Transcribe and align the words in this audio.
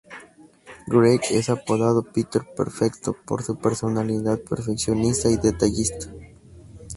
Gregg 0.87 1.21
es 1.29 1.51
apodado 1.51 2.01
"Peter 2.01 2.41
Perfecto" 2.57 3.15
por 3.23 3.43
su 3.43 3.59
personalidad 3.59 4.39
perfeccionista 4.39 5.29
y 5.29 5.37
detallista. 5.37 6.11